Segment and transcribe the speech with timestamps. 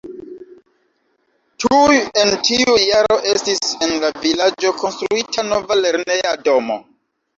[1.63, 6.81] Tuj en tiu jaro estis en la vilaĝo konstruita nova lerneja domo.